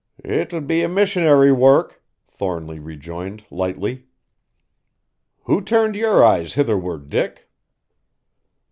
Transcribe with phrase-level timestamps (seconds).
[0.25, 4.07] "'T would be a missionary work," Thornly rejoined lightly.
[5.43, 7.47] "Who turned your eyes hitherward, Dick?"